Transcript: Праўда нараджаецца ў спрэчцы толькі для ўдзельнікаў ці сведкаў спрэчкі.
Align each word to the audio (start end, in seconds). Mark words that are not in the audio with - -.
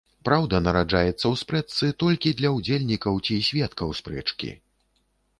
Праўда 0.27 0.59
нараджаецца 0.67 1.09
ў 1.31 1.35
спрэчцы 1.41 1.89
толькі 2.03 2.33
для 2.39 2.49
ўдзельнікаў 2.55 3.19
ці 3.27 3.37
сведкаў 3.49 3.93
спрэчкі. 3.99 4.49